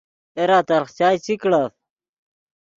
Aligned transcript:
اے 0.37 0.43
را 0.49 0.59
تلخ 0.67 0.89
چائے 0.97 1.17
چی 1.25 1.33
کڑف 1.41 1.73